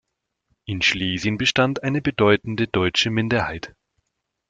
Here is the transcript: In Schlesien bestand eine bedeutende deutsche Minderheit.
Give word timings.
In 0.65 0.81
Schlesien 0.81 1.37
bestand 1.37 1.83
eine 1.83 2.01
bedeutende 2.01 2.67
deutsche 2.67 3.11
Minderheit. 3.11 3.75